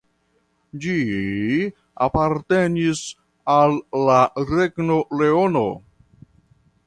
Ĝi 0.85 0.95
apartenis 2.05 3.03
al 3.57 3.77
la 4.07 4.17
Regno 4.55 4.97
Leono. 5.21 5.67